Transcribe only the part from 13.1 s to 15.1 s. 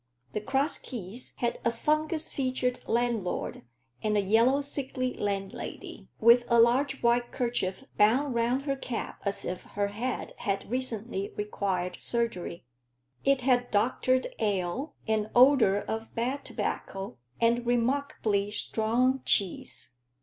it had doctored ale,